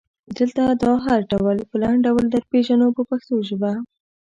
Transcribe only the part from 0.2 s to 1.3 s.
دلته دا هر